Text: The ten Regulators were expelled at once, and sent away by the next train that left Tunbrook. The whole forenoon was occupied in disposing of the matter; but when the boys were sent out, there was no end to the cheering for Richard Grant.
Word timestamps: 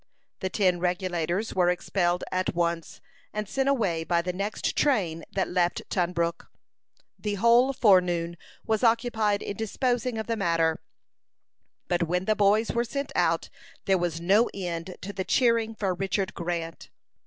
The 0.39 0.49
ten 0.49 0.79
Regulators 0.79 1.53
were 1.53 1.69
expelled 1.69 2.23
at 2.31 2.55
once, 2.55 3.01
and 3.33 3.47
sent 3.47 3.69
away 3.69 4.03
by 4.03 4.23
the 4.23 4.33
next 4.33 4.75
train 4.75 5.23
that 5.33 5.47
left 5.47 5.83
Tunbrook. 5.91 6.47
The 7.19 7.35
whole 7.35 7.71
forenoon 7.71 8.35
was 8.65 8.83
occupied 8.83 9.43
in 9.43 9.55
disposing 9.57 10.17
of 10.17 10.25
the 10.25 10.35
matter; 10.35 10.81
but 11.87 12.01
when 12.01 12.25
the 12.25 12.35
boys 12.35 12.71
were 12.71 12.83
sent 12.83 13.11
out, 13.13 13.49
there 13.85 13.99
was 13.99 14.19
no 14.19 14.49
end 14.55 14.97
to 15.01 15.13
the 15.13 15.23
cheering 15.23 15.75
for 15.75 15.93
Richard 15.93 16.33
Grant. 16.33 16.89